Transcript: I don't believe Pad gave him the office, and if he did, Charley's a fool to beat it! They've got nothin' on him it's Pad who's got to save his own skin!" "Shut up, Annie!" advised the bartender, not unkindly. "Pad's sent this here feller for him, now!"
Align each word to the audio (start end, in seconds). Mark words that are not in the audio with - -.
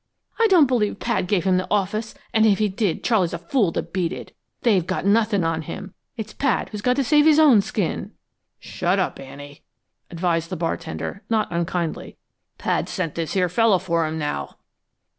I 0.39 0.47
don't 0.47 0.65
believe 0.65 0.99
Pad 0.99 1.27
gave 1.27 1.43
him 1.43 1.57
the 1.57 1.67
office, 1.69 2.15
and 2.33 2.43
if 2.47 2.57
he 2.57 2.67
did, 2.69 3.03
Charley's 3.03 3.33
a 3.35 3.37
fool 3.37 3.71
to 3.73 3.83
beat 3.83 4.11
it! 4.11 4.35
They've 4.63 4.87
got 4.87 5.05
nothin' 5.05 5.43
on 5.43 5.61
him 5.61 5.93
it's 6.17 6.33
Pad 6.33 6.69
who's 6.69 6.81
got 6.81 6.95
to 6.95 7.03
save 7.03 7.27
his 7.27 7.37
own 7.37 7.61
skin!" 7.61 8.11
"Shut 8.59 8.97
up, 8.97 9.19
Annie!" 9.19 9.61
advised 10.09 10.49
the 10.49 10.55
bartender, 10.55 11.21
not 11.29 11.51
unkindly. 11.51 12.17
"Pad's 12.57 12.91
sent 12.91 13.13
this 13.13 13.33
here 13.33 13.47
feller 13.47 13.77
for 13.77 14.07
him, 14.07 14.17
now!" 14.17 14.55